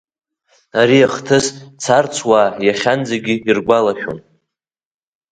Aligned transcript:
Ари 0.79 0.99
ахҭыс 1.07 1.45
царцуаа 1.81 2.47
иахьанӡагьы 2.65 3.35
иргәалашәон. 3.49 4.19